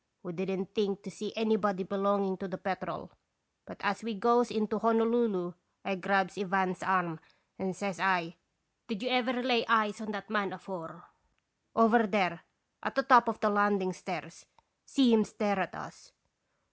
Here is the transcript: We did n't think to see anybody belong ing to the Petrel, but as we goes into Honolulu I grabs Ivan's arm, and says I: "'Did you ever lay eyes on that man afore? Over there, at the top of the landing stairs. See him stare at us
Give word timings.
We 0.23 0.33
did 0.33 0.49
n't 0.49 0.73
think 0.73 1.03
to 1.03 1.11
see 1.11 1.31
anybody 1.35 1.83
belong 1.83 2.25
ing 2.25 2.37
to 2.37 2.47
the 2.47 2.57
Petrel, 2.57 3.11
but 3.67 3.77
as 3.81 4.01
we 4.01 4.15
goes 4.15 4.49
into 4.49 4.79
Honolulu 4.79 5.53
I 5.85 5.93
grabs 5.93 6.39
Ivan's 6.39 6.81
arm, 6.81 7.19
and 7.59 7.75
says 7.75 7.99
I: 7.99 8.35
"'Did 8.87 9.03
you 9.03 9.09
ever 9.11 9.43
lay 9.43 9.63
eyes 9.67 10.01
on 10.01 10.11
that 10.13 10.27
man 10.31 10.53
afore? 10.53 11.03
Over 11.75 12.07
there, 12.07 12.41
at 12.81 12.95
the 12.95 13.03
top 13.03 13.27
of 13.27 13.41
the 13.41 13.51
landing 13.51 13.93
stairs. 13.93 14.47
See 14.87 15.13
him 15.13 15.23
stare 15.23 15.59
at 15.59 15.75
us 15.75 16.11